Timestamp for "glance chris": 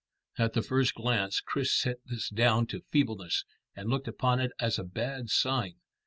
0.95-1.71